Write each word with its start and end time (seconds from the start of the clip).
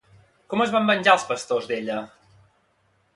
Com 0.53 0.63
es 0.65 0.71
van 0.75 0.87
venjar 0.91 1.13
els 1.17 1.27
pastors 1.33 1.69
d'ella? 1.73 1.99